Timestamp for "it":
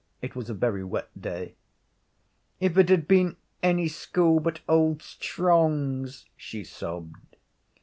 0.19-0.35, 2.75-2.89